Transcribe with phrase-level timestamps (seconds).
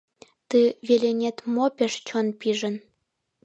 [0.49, 2.75] Ты веленет мо пеш чон пижын?